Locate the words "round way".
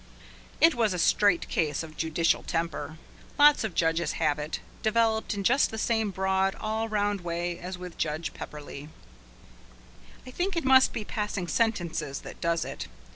6.89-7.59